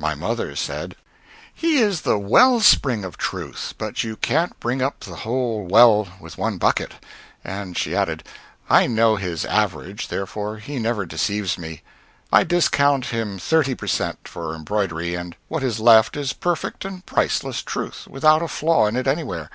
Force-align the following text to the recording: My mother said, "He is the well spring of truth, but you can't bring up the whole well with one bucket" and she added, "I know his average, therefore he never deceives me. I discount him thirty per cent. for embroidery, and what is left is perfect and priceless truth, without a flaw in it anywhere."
My 0.00 0.16
mother 0.16 0.56
said, 0.56 0.96
"He 1.54 1.78
is 1.78 2.00
the 2.00 2.18
well 2.18 2.58
spring 2.58 3.04
of 3.04 3.16
truth, 3.16 3.72
but 3.78 4.02
you 4.02 4.16
can't 4.16 4.58
bring 4.58 4.82
up 4.82 4.98
the 4.98 5.14
whole 5.22 5.64
well 5.64 6.08
with 6.18 6.36
one 6.36 6.58
bucket" 6.58 6.94
and 7.44 7.78
she 7.78 7.94
added, 7.94 8.24
"I 8.68 8.88
know 8.88 9.14
his 9.14 9.44
average, 9.44 10.08
therefore 10.08 10.56
he 10.56 10.80
never 10.80 11.06
deceives 11.06 11.56
me. 11.56 11.82
I 12.32 12.42
discount 12.42 13.06
him 13.14 13.38
thirty 13.38 13.76
per 13.76 13.86
cent. 13.86 14.26
for 14.26 14.56
embroidery, 14.56 15.14
and 15.14 15.36
what 15.46 15.62
is 15.62 15.78
left 15.78 16.16
is 16.16 16.32
perfect 16.32 16.84
and 16.84 17.06
priceless 17.06 17.62
truth, 17.62 18.08
without 18.10 18.42
a 18.42 18.48
flaw 18.48 18.88
in 18.88 18.96
it 18.96 19.06
anywhere." 19.06 19.50